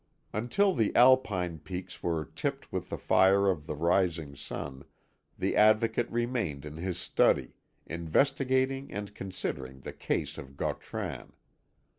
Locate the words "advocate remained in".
5.55-6.77